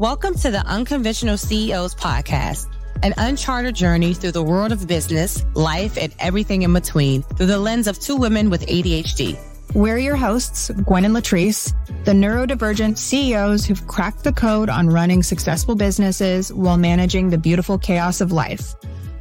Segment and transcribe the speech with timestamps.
[0.00, 2.68] Welcome to the Unconventional CEOs podcast,
[3.02, 7.58] an uncharted journey through the world of business, life, and everything in between through the
[7.58, 9.38] lens of two women with ADHD.
[9.74, 11.74] We're your hosts, Gwen and Latrice,
[12.06, 17.76] the neurodivergent CEOs who've cracked the code on running successful businesses while managing the beautiful
[17.76, 18.74] chaos of life.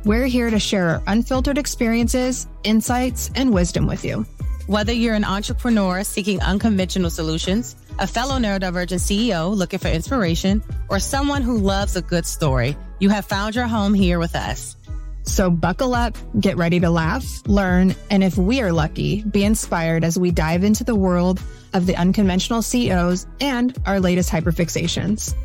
[0.06, 4.26] We're here to share our unfiltered experiences, insights, and wisdom with you.
[4.68, 11.00] Whether you're an entrepreneur seeking unconventional solutions, a fellow neurodivergent CEO looking for inspiration, or
[11.00, 14.78] someone who loves a good story, you have found your home here with us.
[15.24, 20.06] So buckle up, get ready to laugh, learn, and if we are lucky, be inspired
[20.06, 21.42] as we dive into the world
[21.74, 25.36] of the unconventional CEOs and our latest hyperfixations.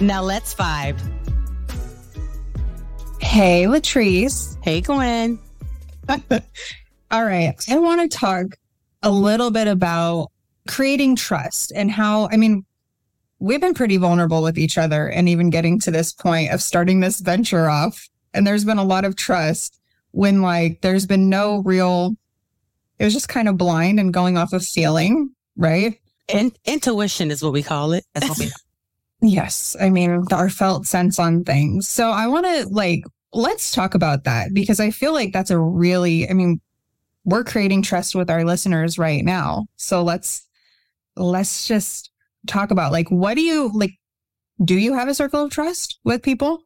[0.00, 0.98] Now let's vibe.
[3.20, 4.56] Hey, Latrice.
[4.62, 5.38] Hey, Gwen.
[7.10, 7.54] All right.
[7.70, 8.46] I want to talk
[9.02, 10.30] a little bit about
[10.66, 12.64] creating trust and how, I mean,
[13.38, 17.00] we've been pretty vulnerable with each other and even getting to this point of starting
[17.00, 18.08] this venture off.
[18.34, 19.78] And there's been a lot of trust
[20.12, 22.16] when like there's been no real,
[22.98, 26.00] it was just kind of blind and going off of feeling, right?
[26.28, 28.04] And intuition is what we call it.
[28.14, 28.50] That's what we
[29.22, 29.74] Yes.
[29.80, 31.88] I mean, our felt sense on things.
[31.88, 35.58] So I want to like, let's talk about that because I feel like that's a
[35.58, 36.60] really, I mean,
[37.24, 39.66] we're creating trust with our listeners right now.
[39.76, 40.45] So let's,
[41.16, 42.10] let's just
[42.46, 43.92] talk about like, what do you like?
[44.64, 46.62] Do you have a circle of trust with people?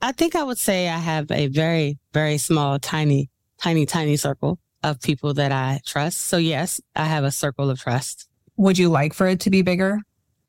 [0.00, 4.58] I think I would say I have a very, very small, tiny, tiny, tiny circle
[4.84, 6.20] of people that I trust.
[6.22, 8.28] So yes, I have a circle of trust.
[8.56, 10.00] Would you like for it to be bigger?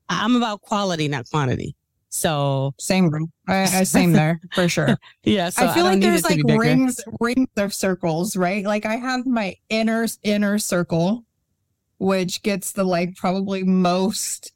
[0.08, 1.76] I'm about quality, not quantity.
[2.10, 3.12] So same,
[3.48, 4.98] I, I same there for sure.
[5.24, 8.66] yeah, so I feel I like there's like rings, rings of circles, right?
[8.66, 11.24] Like I have my inner inner circle,
[12.00, 14.52] which gets the like probably most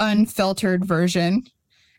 [0.00, 1.44] unfiltered version,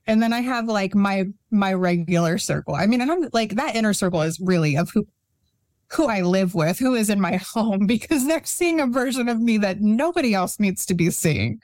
[0.06, 2.76] and then I have like my my regular circle.
[2.76, 5.08] I mean, I'm like that inner circle is really of who
[5.92, 9.40] who I live with, who is in my home, because they're seeing a version of
[9.40, 11.60] me that nobody else needs to be seeing,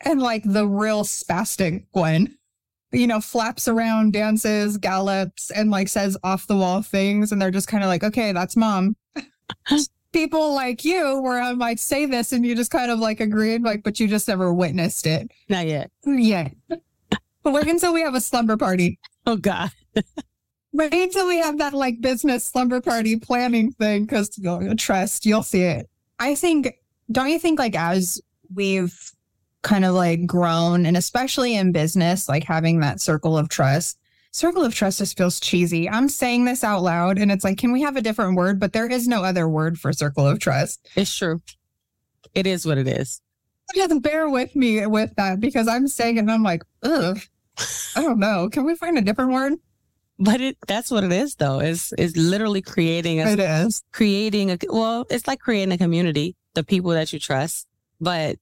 [0.00, 2.36] and like the real spastic Gwen
[2.94, 7.32] you know, flaps around, dances, gallops, and like says off the wall things.
[7.32, 8.96] And they're just kind of like, okay, that's mom.
[10.14, 13.62] People like you, where I might say this and you just kind of like agreed,
[13.62, 15.30] like, but you just never witnessed it.
[15.48, 15.90] Not yet.
[16.06, 16.50] Yeah.
[16.68, 19.00] but wait until we have a slumber party.
[19.26, 19.72] Oh, God.
[20.72, 25.42] wait until we have that like business slumber party planning thing because you'll trust, you'll
[25.42, 25.90] see it.
[26.20, 26.72] I think,
[27.10, 28.20] don't you think like as
[28.54, 28.96] we've
[29.62, 33.98] kind of like grown and especially in business, like having that circle of trust.
[34.34, 35.88] Circle of trust just feels cheesy.
[35.88, 38.58] I'm saying this out loud and it's like, can we have a different word?
[38.58, 40.88] But there is no other word for circle of trust.
[40.96, 41.40] It's true.
[42.34, 43.20] It is what it is.
[43.76, 47.20] Just bear with me with that because I'm saying it and I'm like, ugh,
[47.94, 48.48] I don't know.
[48.50, 49.52] Can we find a different word?
[50.18, 51.60] But it that's what it is though.
[51.60, 53.84] Is is literally creating a it is.
[53.92, 57.68] creating a well, it's like creating a community, the people that you trust.
[58.00, 58.38] But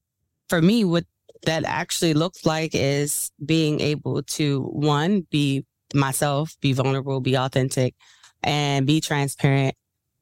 [0.48, 1.04] for me, what
[1.44, 7.94] that actually looks like is being able to one, be myself, be vulnerable, be authentic
[8.42, 9.74] and be transparent,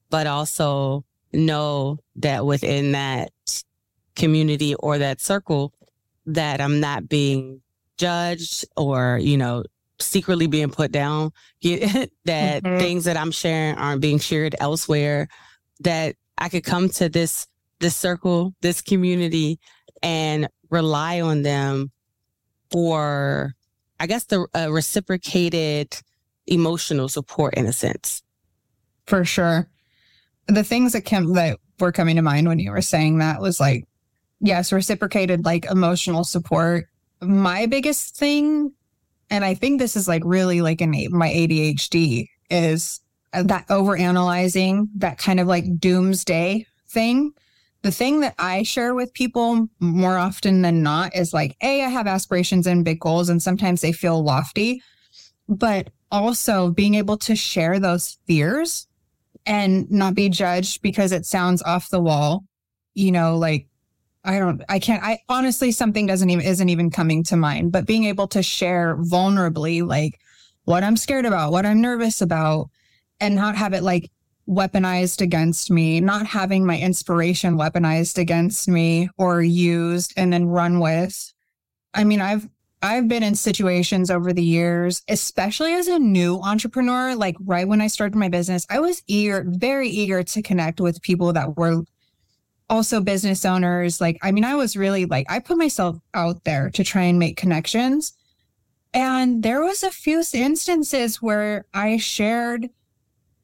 [0.09, 3.31] but also know that within that
[4.15, 5.73] community or that circle
[6.25, 7.61] that I'm not being
[7.97, 9.63] judged or, you know,
[9.99, 11.31] secretly being put down,
[11.63, 12.77] that mm-hmm.
[12.77, 15.27] things that I'm sharing aren't being shared elsewhere,
[15.81, 17.47] that I could come to this,
[17.79, 19.59] this circle, this community
[20.03, 21.91] and rely on them
[22.71, 23.53] for,
[24.01, 25.95] I guess, the uh, reciprocated
[26.47, 28.23] emotional support in a sense.
[29.05, 29.69] For sure.
[30.47, 33.59] The things that came that were coming to mind when you were saying that was
[33.59, 33.85] like,
[34.39, 36.87] yes, reciprocated like emotional support.
[37.21, 38.73] My biggest thing,
[39.29, 43.01] and I think this is like really like in my ADHD, is
[43.33, 47.33] that over analyzing, that kind of like doomsday thing
[47.83, 51.89] the thing that I share with people more often than not is like, A, I
[51.89, 54.83] have aspirations and big goals, and sometimes they feel lofty,
[55.47, 58.87] but also being able to share those fears
[59.45, 62.43] and not be judged because it sounds off the wall,
[62.93, 63.67] you know, like,
[64.23, 67.87] I don't, I can't, I honestly, something doesn't even, isn't even coming to mind, but
[67.87, 70.19] being able to share vulnerably, like
[70.65, 72.69] what I'm scared about, what I'm nervous about,
[73.19, 74.11] and not have it like
[74.47, 80.79] weaponized against me, not having my inspiration weaponized against me or used and then run
[80.79, 81.33] with.
[81.93, 82.47] I mean, I've
[82.83, 87.79] I've been in situations over the years, especially as a new entrepreneur, like right when
[87.79, 91.83] I started my business, I was eager, very eager to connect with people that were
[92.71, 94.01] also business owners.
[94.01, 97.19] Like, I mean, I was really like, I put myself out there to try and
[97.19, 98.13] make connections.
[98.93, 102.69] And there was a few instances where I shared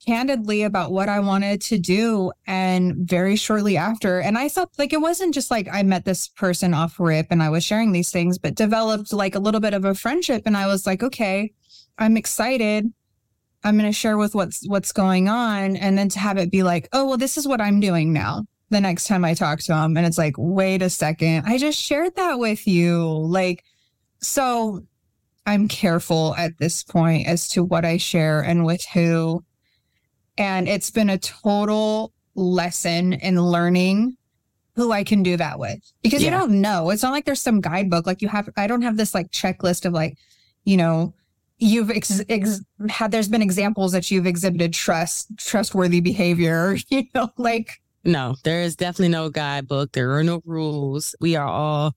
[0.07, 2.31] candidly about what I wanted to do.
[2.47, 6.29] And very shortly after, and I thought like it wasn't just like I met this
[6.29, 9.73] person off rip and I was sharing these things, but developed like a little bit
[9.73, 10.43] of a friendship.
[10.45, 11.51] And I was like, okay,
[11.97, 12.91] I'm excited.
[13.63, 16.63] I'm going to share with what's what's going on, and then to have it be
[16.63, 18.45] like, oh well, this is what I'm doing now.
[18.69, 21.79] The next time I talk to him, and it's like, wait a second, I just
[21.79, 23.63] shared that with you, like,
[24.21, 24.83] so
[25.45, 29.43] I'm careful at this point as to what I share and with who,
[30.37, 34.17] and it's been a total lesson in learning
[34.75, 36.31] who I can do that with because yeah.
[36.31, 36.91] you don't know.
[36.91, 38.05] It's not like there's some guidebook.
[38.05, 40.17] Like you have, I don't have this like checklist of like,
[40.65, 41.15] you know,
[41.57, 47.29] you've ex- ex- had there's been examples that you've exhibited trust trustworthy behavior you know
[47.37, 51.95] like no there is definitely no guidebook there are no rules we are all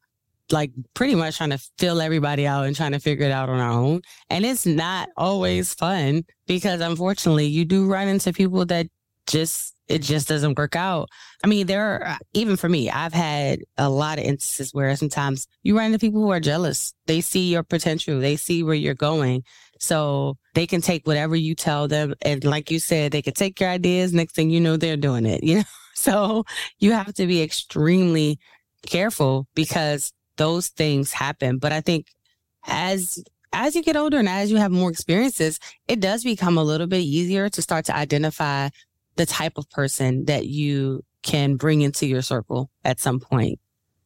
[0.52, 3.60] like pretty much trying to fill everybody out and trying to figure it out on
[3.60, 4.00] our own
[4.30, 8.86] and it's not always fun because unfortunately you do run into people that
[9.26, 11.08] just it just doesn't work out.
[11.42, 14.94] I mean, there are uh, even for me, I've had a lot of instances where
[14.94, 16.94] sometimes you run into people who are jealous.
[17.06, 19.42] They see your potential, they see where you're going.
[19.80, 22.14] So they can take whatever you tell them.
[22.22, 24.12] And like you said, they can take your ideas.
[24.12, 25.64] Next thing you know, they're doing it, you know?
[25.94, 26.44] So
[26.78, 28.38] you have to be extremely
[28.86, 31.58] careful because those things happen.
[31.58, 32.06] But I think
[32.66, 33.22] as
[33.52, 36.86] as you get older and as you have more experiences, it does become a little
[36.86, 38.70] bit easier to start to identify
[39.16, 43.58] the type of person that you can bring into your circle at some point.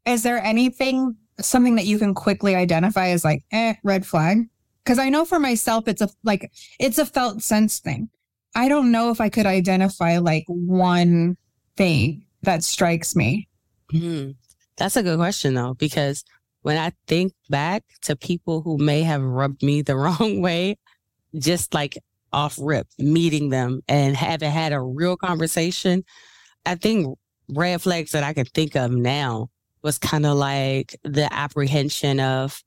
[0.07, 4.49] Is there anything, something that you can quickly identify as like, eh, red flag?
[4.87, 8.09] Cause I know for myself, it's a, like, it's a felt sense thing.
[8.57, 11.37] I don't know if I could identify like one
[11.77, 13.47] thing that strikes me.
[13.93, 14.33] Mm-hmm.
[14.77, 16.25] That's a good question though, because
[16.63, 20.77] when I think back to people who may have rubbed me the wrong way,
[21.39, 21.99] just like
[22.35, 26.05] off rip, meeting them and having had a real conversation.
[26.67, 27.17] I think
[27.49, 29.51] red flags that I can think of now
[29.83, 32.63] was kind of like the apprehension of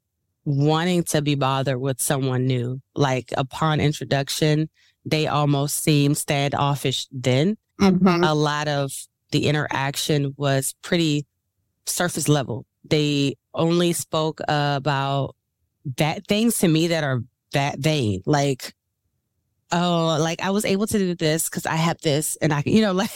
[0.45, 2.81] wanting to be bothered with someone new.
[2.95, 4.69] Like upon introduction,
[5.06, 7.57] they almost seem standoffish then.
[7.81, 8.24] Mm-hmm.
[8.24, 8.92] A lot of
[9.31, 11.25] the interaction was pretty
[11.87, 12.65] surface level.
[12.83, 15.35] They only spoke about
[15.97, 17.23] that things to me that are
[17.53, 18.73] that vain, like
[19.71, 22.71] oh, like I was able to do this because I have this and I, can,
[22.73, 23.09] you know, like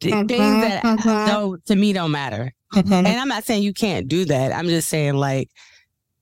[0.00, 2.52] things that uh don't, to me don't matter.
[2.74, 4.52] And I'm not saying you can't do that.
[4.52, 5.50] I'm just saying like,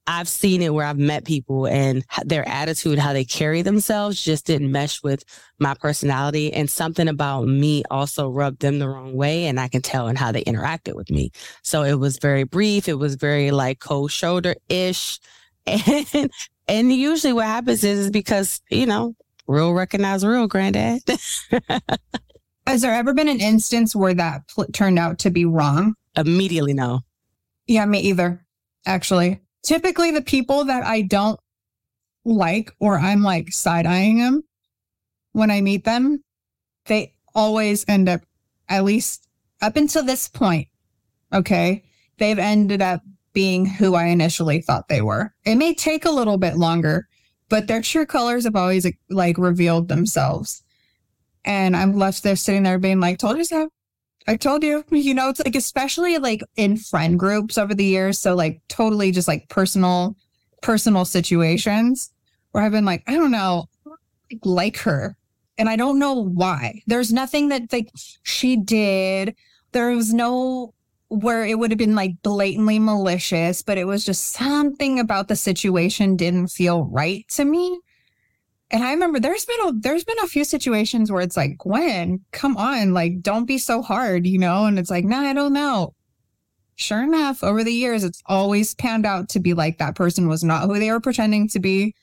[0.06, 4.46] I've seen it where I've met people and their attitude, how they carry themselves just
[4.46, 5.24] didn't mesh with
[5.58, 6.52] my personality.
[6.52, 9.46] And something about me also rubbed them the wrong way.
[9.46, 11.30] And I can tell in how they interacted with me.
[11.62, 12.88] So it was very brief.
[12.88, 15.20] It was very like cold shoulder ish.
[15.66, 16.30] And,
[16.66, 19.14] and usually what happens is, is because, you know,
[19.46, 21.02] real recognize real, granddad.
[22.66, 25.94] Has there ever been an instance where that pl- turned out to be wrong?
[26.16, 27.00] Immediately, no.
[27.66, 28.44] Yeah, me either.
[28.86, 31.38] Actually, typically the people that I don't
[32.24, 34.42] like or I'm like side eyeing them
[35.32, 36.22] when I meet them,
[36.86, 38.22] they always end up,
[38.68, 39.28] at least
[39.62, 40.68] up until this point,
[41.32, 41.84] okay,
[42.18, 43.02] they've ended up
[43.32, 45.32] being who I initially thought they were.
[45.44, 47.08] It may take a little bit longer
[47.50, 50.62] but their true colors have always like revealed themselves.
[51.44, 53.68] And I'm left there sitting there being like, told you so.
[54.30, 58.16] I told you, you know, it's like, especially like in friend groups over the years.
[58.20, 60.14] So like totally just like personal,
[60.62, 62.12] personal situations
[62.52, 63.68] where I've been like, I don't know,
[64.44, 65.16] like her.
[65.58, 66.80] And I don't know why.
[66.86, 67.90] There's nothing that like
[68.22, 69.34] she did.
[69.72, 70.74] There was no
[71.08, 75.34] where it would have been like blatantly malicious, but it was just something about the
[75.34, 77.80] situation didn't feel right to me.
[78.70, 82.24] And I remember there's been a there's been a few situations where it's like, Gwen,
[82.30, 84.66] come on, like don't be so hard, you know?
[84.66, 85.94] And it's like, nah, I don't know.
[86.76, 90.44] Sure enough, over the years, it's always panned out to be like that person was
[90.44, 91.94] not who they were pretending to be.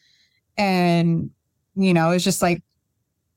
[0.58, 1.32] And,
[1.76, 2.62] you know, it's just like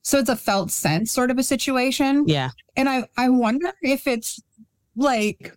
[0.02, 2.24] so it's a felt sense sort of a situation.
[2.26, 2.50] Yeah.
[2.76, 4.40] And I I wonder if it's
[4.96, 5.56] like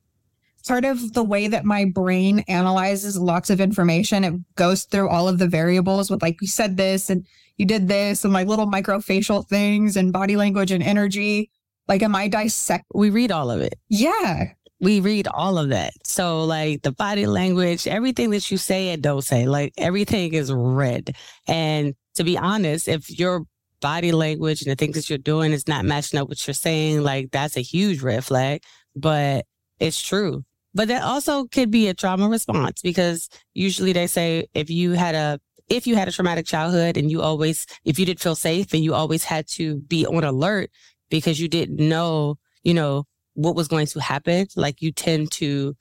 [0.68, 4.24] part of the way that my brain analyzes lots of information.
[4.24, 7.26] It goes through all of the variables with like, you said this and
[7.58, 11.52] you did this and like little microfacial things and body language and energy.
[11.88, 12.86] Like, am I dissect?
[12.94, 13.76] We read all of it.
[13.90, 14.54] Yeah.
[14.80, 15.94] We read all of that.
[16.04, 20.52] So like the body language, everything that you say and don't say, like everything is
[20.52, 21.16] read.
[21.48, 23.44] And to be honest, if your
[23.82, 26.54] body language and the things that you're doing is not matching up with what you're
[26.54, 28.64] saying, like that's a huge red flag.
[28.96, 29.46] But
[29.80, 30.44] it's true.
[30.74, 35.14] But that also could be a trauma response because usually they say if you had
[35.16, 35.40] a
[35.70, 38.84] if you had a traumatic childhood and you always, if you didn't feel safe and
[38.84, 40.70] you always had to be on alert
[41.10, 45.76] because you didn't know, you know, what was going to happen, like you tend to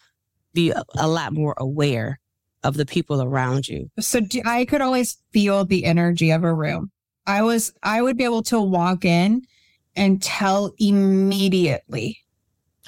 [0.55, 2.21] be a, lot more aware
[2.63, 3.91] of the people around you.
[3.99, 6.91] So do, I could always feel the energy of a room.
[7.27, 9.43] I was, I would be able to walk in
[9.97, 12.19] and tell immediately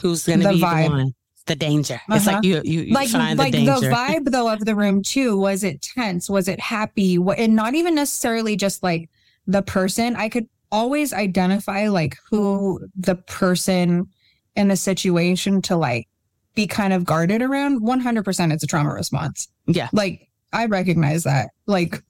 [0.00, 0.84] who's going to be vibe.
[0.84, 1.14] the one
[1.46, 1.94] the danger.
[1.94, 2.14] Uh-huh.
[2.14, 2.42] It's like uh-huh.
[2.44, 5.38] you you, you like find like the, the, vibe though of the room too.
[5.38, 6.28] Was it tense?
[6.28, 7.16] Was it happy?
[7.16, 9.10] And not even necessarily just like
[9.46, 10.16] the person.
[10.16, 14.08] I could always identify like who the person
[14.56, 16.08] in the situation to like
[16.54, 17.82] be kind of guarded around.
[17.82, 19.48] One hundred percent, it's a trauma response.
[19.66, 21.50] Yeah, like I recognize that.
[21.66, 22.02] Like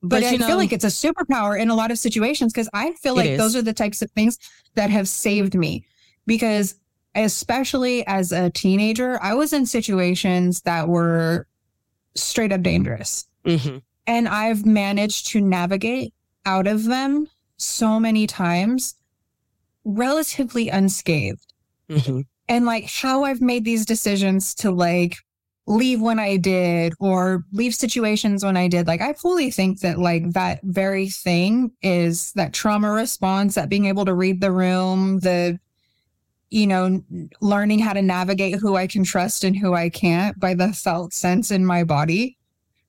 [0.00, 2.68] but, but I know, feel like it's a superpower in a lot of situations because
[2.72, 4.38] I feel like those are the types of things
[4.74, 5.84] that have saved me
[6.26, 6.76] because
[7.16, 11.46] especially as a teenager, I was in situations that were
[12.14, 13.26] straight up dangerous.
[13.44, 13.78] Mm-hmm.
[14.06, 18.94] And I've managed to navigate out of them so many times
[19.84, 21.52] relatively unscathed.
[21.88, 22.20] Mm-hmm.
[22.48, 25.16] And like how I've made these decisions to like
[25.66, 28.86] leave when I did or leave situations when I did.
[28.86, 33.86] Like I fully think that like that very thing is that trauma response, that being
[33.86, 35.58] able to read the room, the
[36.50, 37.02] you know,
[37.40, 41.12] learning how to navigate who I can trust and who I can't by the felt
[41.12, 42.36] sense in my body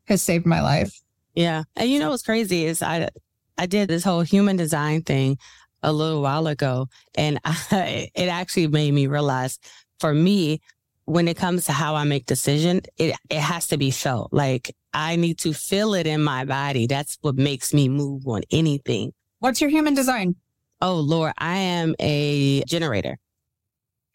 [0.06, 1.02] has saved my life.
[1.34, 1.64] Yeah.
[1.76, 3.10] And you know what's crazy is I
[3.58, 5.38] I did this whole human design thing
[5.84, 9.60] a little while ago and I, it actually made me realize
[10.00, 10.62] for me
[11.06, 14.34] when it comes to how I make decisions, it it has to be felt.
[14.34, 16.86] Like I need to feel it in my body.
[16.86, 19.14] That's what makes me move on anything.
[19.40, 20.36] What's your human design?
[20.82, 23.18] Oh Lord, I am a generator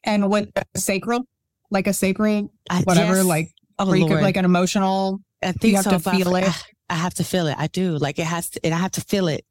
[0.05, 1.27] and what sacral,
[1.71, 2.53] like a sacral,
[2.85, 3.25] whatever, yes.
[3.25, 5.21] like oh, where you could, like an emotional.
[5.43, 6.49] I think you have so, to feel it.
[6.89, 7.57] I have to feel it.
[7.59, 7.97] I do.
[7.97, 9.45] Like it has to, and I have to feel it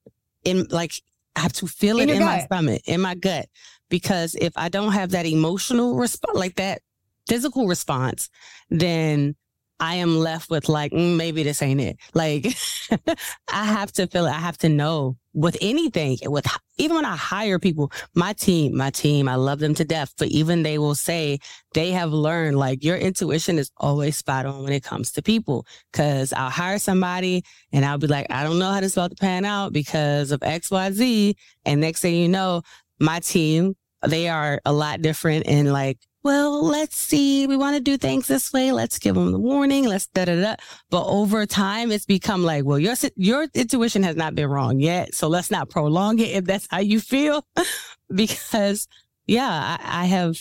[0.43, 0.93] in like
[1.35, 3.47] I have to feel it in, in my stomach, in my gut,
[3.89, 6.81] because if I don't have that emotional response, like that
[7.27, 8.29] physical response,
[8.69, 9.35] then
[9.79, 11.97] I am left with like, mm, maybe this ain't it.
[12.13, 12.45] Like,
[13.51, 14.31] I have to feel it.
[14.31, 16.45] I have to know with anything, with
[16.77, 20.29] even when I hire people, my team, my team, I love them to death, but
[20.29, 21.39] even they will say
[21.73, 25.65] they have learned like your intuition is always spot on when it comes to people.
[25.93, 29.11] Cause I'll hire somebody and I'll be like, I don't know how this is about
[29.11, 31.35] to pan out because of X, Y, Z.
[31.65, 32.63] And next thing you know,
[32.99, 37.81] my team, they are a lot different and like well, let's see, we want to
[37.81, 38.71] do things this way.
[38.71, 39.85] Let's give them the warning.
[39.85, 40.55] Let's da da da.
[40.91, 45.15] But over time, it's become like, well, your your intuition has not been wrong yet,
[45.15, 47.45] so let's not prolong it if that's how you feel.
[48.13, 48.87] because,
[49.25, 50.37] yeah, I, I have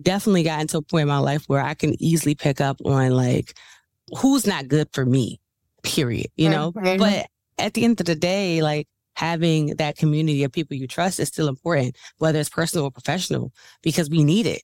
[0.00, 3.12] definitely gotten to a point in my life where I can easily pick up on
[3.12, 3.54] like
[4.18, 5.40] who's not good for me.
[5.82, 6.26] Period.
[6.36, 6.98] You know, mm-hmm.
[6.98, 7.26] but
[7.58, 11.28] at the end of the day, like having that community of people you trust is
[11.28, 13.52] still important, whether it's personal or professional,
[13.82, 14.62] because we need it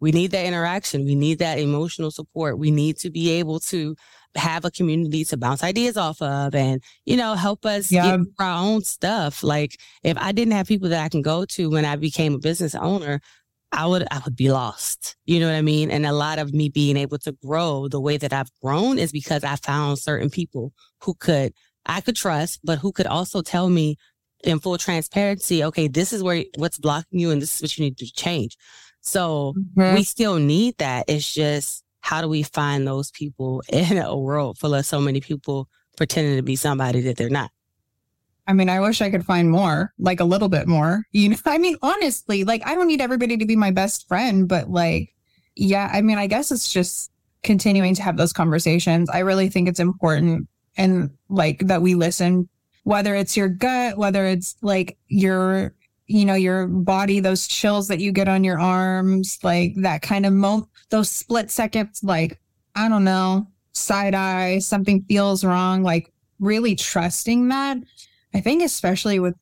[0.00, 1.04] we need that interaction.
[1.04, 2.58] We need that emotional support.
[2.58, 3.96] We need to be able to
[4.34, 8.16] have a community to bounce ideas off of and, you know, help us yeah.
[8.16, 9.42] get our own stuff.
[9.42, 12.38] Like if I didn't have people that I can go to when I became a
[12.38, 13.20] business owner,
[13.72, 15.16] I would I would be lost.
[15.24, 15.90] You know what I mean?
[15.90, 19.12] And a lot of me being able to grow the way that I've grown is
[19.12, 20.72] because I found certain people
[21.02, 21.52] who could
[21.84, 23.96] I could trust, but who could also tell me
[24.44, 27.84] in full transparency, okay, this is where what's blocking you and this is what you
[27.84, 28.56] need to change.
[29.06, 29.94] So mm-hmm.
[29.94, 31.04] we still need that.
[31.08, 35.20] It's just how do we find those people in a world full of so many
[35.20, 37.50] people pretending to be somebody that they're not?
[38.48, 41.04] I mean, I wish I could find more, like a little bit more.
[41.12, 44.48] You know, I mean, honestly, like I don't need everybody to be my best friend,
[44.48, 45.14] but like,
[45.54, 47.10] yeah, I mean, I guess it's just
[47.42, 49.08] continuing to have those conversations.
[49.08, 52.48] I really think it's important and like that we listen,
[52.82, 55.74] whether it's your gut, whether it's like your
[56.06, 60.24] you know, your body, those chills that you get on your arms, like that kind
[60.24, 62.40] of moment, those split seconds, like,
[62.74, 67.78] I don't know, side eye, something feels wrong, like really trusting that.
[68.34, 69.34] I think, especially with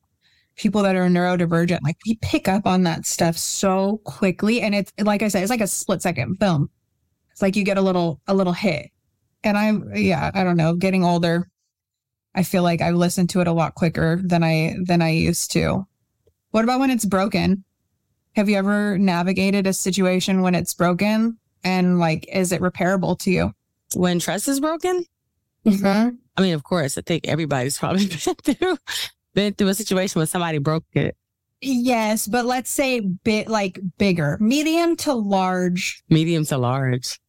[0.55, 4.61] people that are neurodivergent, like we pick up on that stuff so quickly.
[4.61, 6.69] And it's, like I said, it's like a split second, boom.
[7.31, 8.89] It's like you get a little, a little hit.
[9.43, 11.49] And I'm, yeah, I don't know, getting older.
[12.33, 15.51] I feel like I listen to it a lot quicker than I, than I used
[15.51, 15.85] to.
[16.55, 17.65] What about when it's broken?
[18.37, 23.31] Have you ever navigated a situation when it's broken and like, is it repairable to
[23.31, 23.51] you?
[23.93, 25.03] When trust is broken?
[25.65, 26.15] Mm-hmm.
[26.37, 28.77] I mean, of course, I think everybody's probably been through,
[29.33, 31.17] been through a situation where somebody broke it.
[31.59, 36.03] Yes, but let's say bit like bigger, medium to large.
[36.09, 37.19] Medium to large.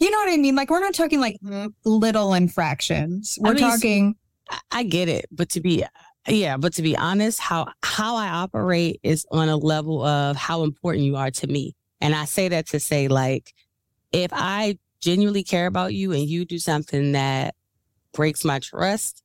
[0.00, 0.56] You know what I mean?
[0.56, 1.36] Like we're not talking like
[1.84, 3.38] little infractions.
[3.40, 4.14] We're I mean, talking
[4.50, 5.84] I, I get it, but to be
[6.28, 10.62] yeah, but to be honest, how how I operate is on a level of how
[10.62, 11.76] important you are to me.
[12.00, 13.52] And I say that to say like
[14.12, 17.54] if I genuinely care about you and you do something that
[18.12, 19.22] breaks my trust,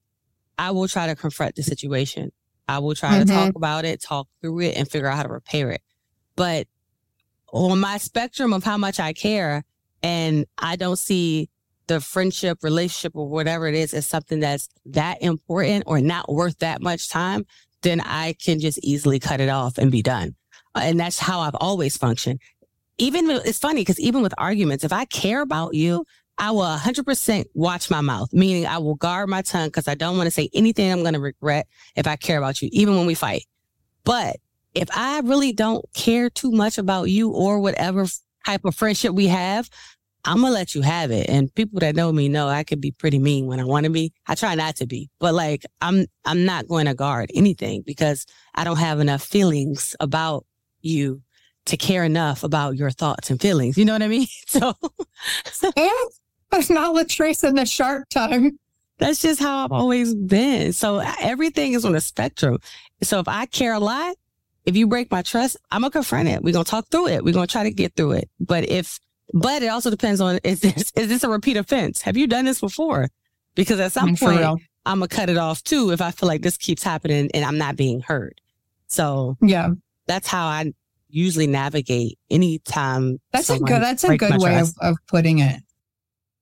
[0.57, 2.31] I will try to confront the situation.
[2.67, 3.27] I will try mm-hmm.
[3.27, 5.81] to talk about it, talk through it, and figure out how to repair it.
[6.35, 6.67] But
[7.51, 9.63] on my spectrum of how much I care,
[10.03, 11.49] and I don't see
[11.89, 16.59] the friendship, relationship, or whatever it is is something that's that important or not worth
[16.59, 17.45] that much time,
[17.81, 20.35] then I can just easily cut it off and be done.
[20.75, 22.39] Uh, and that's how I've always functioned.
[22.99, 26.05] Even it's funny because even with arguments, if I care about you,
[26.37, 30.15] I will 100% watch my mouth, meaning I will guard my tongue because I don't
[30.15, 33.07] want to say anything I'm going to regret if I care about you, even when
[33.07, 33.45] we fight.
[34.03, 34.37] But
[34.75, 38.05] if I really don't care too much about you or whatever
[38.45, 39.69] type of friendship we have,
[40.29, 41.27] I'm gonna let you have it.
[41.27, 43.89] And people that know me know I can be pretty mean when I want to
[43.89, 44.13] be.
[44.27, 48.27] I try not to be, but like I'm I'm not going to guard anything because
[48.53, 50.45] I don't have enough feelings about
[50.81, 51.23] you
[51.65, 53.75] to care enough about your thoughts and feelings.
[53.75, 54.27] You know what I mean?
[54.45, 54.73] So
[55.75, 56.11] and
[56.51, 58.51] that's not what Trace in the sharp tongue.
[58.99, 60.73] That's just how I've always been.
[60.73, 62.59] So everything is on a spectrum.
[63.01, 64.15] So if I care a lot,
[64.65, 66.43] if you break my trust, I'm gonna confront it.
[66.43, 67.23] We're gonna talk through it.
[67.23, 68.29] We're gonna try to get through it.
[68.39, 68.99] But if
[69.33, 72.01] but it also depends on is this is this a repeat offense?
[72.01, 73.09] Have you done this before?
[73.55, 76.41] Because at some mm, point I'm gonna cut it off too if I feel like
[76.41, 78.41] this keeps happening and I'm not being heard.
[78.87, 79.69] So yeah,
[80.07, 80.73] that's how I
[81.09, 83.19] usually navigate anytime.
[83.31, 85.61] That's a good that's a good way of, of putting it.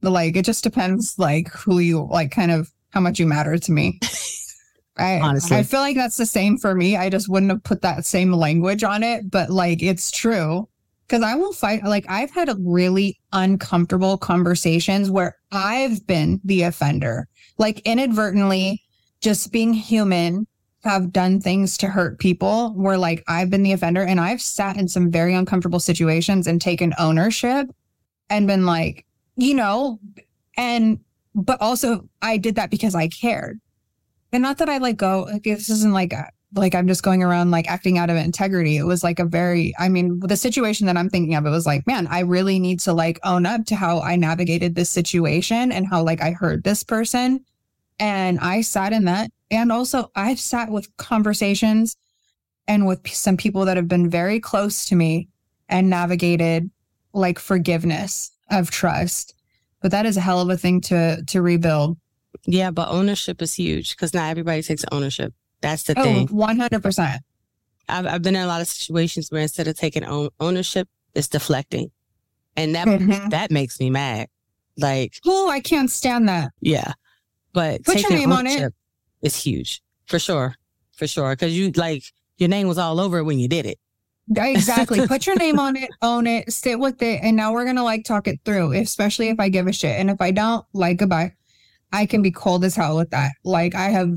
[0.02, 3.72] Like it just depends like who you like kind of how much you matter to
[3.72, 4.00] me.
[5.00, 6.96] I honestly I feel like that's the same for me.
[6.96, 10.68] I just wouldn't have put that same language on it, but like it's true
[11.08, 11.84] because I will fight.
[11.84, 18.84] Like I've had really uncomfortable conversations where I've been the offender, like inadvertently,
[19.22, 20.48] just being human,
[20.84, 22.72] have done things to hurt people.
[22.76, 26.62] Where like I've been the offender, and I've sat in some very uncomfortable situations and
[26.62, 27.68] taken ownership,
[28.30, 29.06] and been like,
[29.36, 30.00] you know,
[30.58, 31.00] and
[31.34, 33.60] but also I did that because I cared.
[34.34, 37.24] And not that I like go, like, this isn't like a, like I'm just going
[37.24, 38.78] around like acting out of integrity.
[38.78, 41.66] It was like a very, I mean, the situation that I'm thinking of, it was
[41.66, 45.72] like, man, I really need to like own up to how I navigated this situation
[45.72, 47.44] and how like I hurt this person.
[48.00, 49.32] And I sat in that.
[49.50, 51.96] And also, I've sat with conversations
[52.68, 55.30] and with some people that have been very close to me
[55.70, 56.70] and navigated
[57.14, 59.34] like forgiveness of trust.
[59.82, 61.98] But that is a hell of a thing to to rebuild.
[62.46, 65.34] Yeah, but ownership is huge because not everybody takes ownership.
[65.62, 66.28] That's the oh, thing.
[66.28, 67.18] 100%.
[67.90, 71.28] I've, I've been in a lot of situations where instead of taking own ownership, it's
[71.28, 71.92] deflecting.
[72.56, 73.30] And that, mm-hmm.
[73.30, 74.28] that makes me mad.
[74.78, 76.52] Like, oh, I can't stand that.
[76.60, 76.94] Yeah.
[77.54, 78.62] But put your name on it.
[78.62, 78.74] it.
[79.22, 80.56] Is huge for sure.
[80.94, 81.36] For sure.
[81.36, 82.04] Cause you like,
[82.38, 83.80] your name was all over it when you did it.
[84.36, 85.08] Exactly.
[85.08, 87.22] Put your name on it, own it, sit with it.
[87.24, 90.00] And now we're going to like talk it through, especially if I give a shit.
[90.00, 91.34] And if I don't, like, goodbye.
[91.94, 93.32] I can be cold as hell with that.
[93.46, 94.14] Like, I have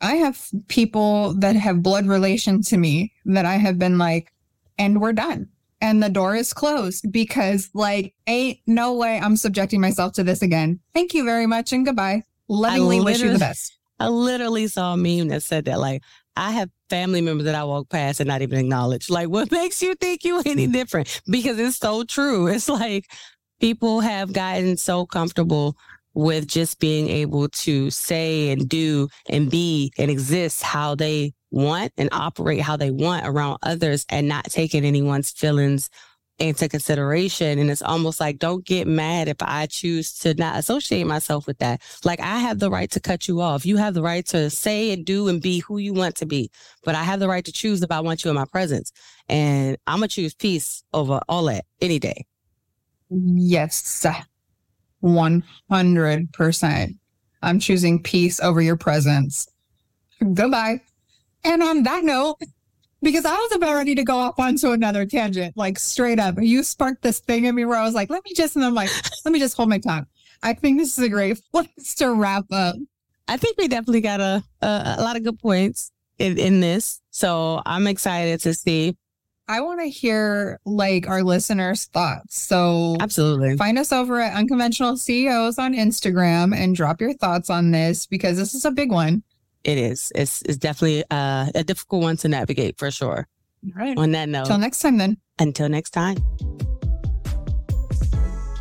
[0.00, 4.32] I have people that have blood relation to me that I have been like,
[4.78, 5.48] and we're done.
[5.82, 10.42] And the door is closed because, like, ain't no way I'm subjecting myself to this
[10.42, 10.80] again.
[10.94, 12.22] Thank you very much and goodbye.
[12.48, 13.76] Lovingly wish you the best.
[13.98, 16.02] I literally saw a meme that said that, like,
[16.36, 19.10] I have family members that I walk past and not even acknowledge.
[19.10, 21.20] Like, what makes you think you any different?
[21.30, 22.46] Because it's so true.
[22.46, 23.06] It's like
[23.60, 25.76] people have gotten so comfortable
[26.14, 31.92] with just being able to say and do and be and exist how they want
[31.96, 35.88] and operate how they want around others and not taking anyone's feelings
[36.40, 37.58] into consideration.
[37.58, 41.58] And it's almost like, don't get mad if I choose to not associate myself with
[41.58, 41.82] that.
[42.04, 43.66] Like I have the right to cut you off.
[43.66, 46.50] You have the right to say and do and be who you want to be,
[46.82, 48.90] but I have the right to choose if I want you in my presence.
[49.28, 52.24] And I'm going to choose peace over all that any day.
[53.10, 54.06] Yes.
[55.02, 56.94] 100%.
[57.42, 59.48] I'm choosing peace over your presence.
[60.20, 60.80] Goodbye.
[61.44, 62.36] And on that note,
[63.02, 66.62] because I was about ready to go off onto another tangent, like straight up, you
[66.62, 68.90] sparked this thing in me where I was like, let me just, and I'm like,
[69.24, 70.06] let me just hold my tongue.
[70.42, 72.76] I think this is a great place to wrap up.
[73.28, 77.00] I think we definitely got a, a, a lot of good points in, in this.
[77.10, 78.96] So I'm excited to see
[79.50, 82.40] I want to hear like our listeners' thoughts.
[82.40, 87.72] So absolutely find us over at Unconventional CEOs on Instagram and drop your thoughts on
[87.72, 89.24] this because this is a big one.
[89.64, 90.12] It is.
[90.14, 93.26] It's it's definitely uh, a difficult one to navigate for sure.
[93.64, 93.98] All right.
[93.98, 94.42] On that note.
[94.42, 95.16] Until next time then.
[95.40, 96.18] Until next time.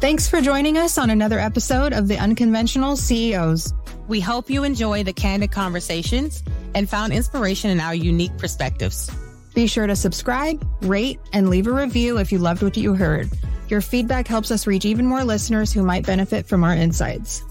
[0.02, 3.76] Thanks for joining us on another episode of the Unconventional CEOs.
[4.08, 6.42] We hope you enjoy the candid conversations
[6.74, 9.12] and found inspiration in our unique perspectives.
[9.54, 13.30] Be sure to subscribe, rate, and leave a review if you loved what you heard.
[13.68, 17.44] Your feedback helps us reach even more listeners who might benefit from our insights.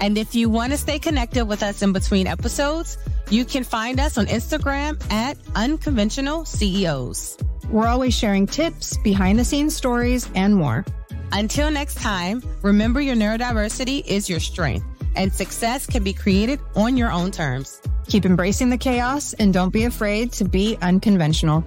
[0.00, 2.96] And if you want to stay connected with us in between episodes,
[3.30, 7.38] you can find us on Instagram at Unconventional CEOs.
[7.68, 10.84] We're always sharing tips, behind the scenes stories, and more.
[11.32, 14.84] Until next time, remember your neurodiversity is your strength
[15.16, 17.80] and success can be created on your own terms.
[18.10, 21.64] Keep embracing the chaos and don't be afraid to be unconventional.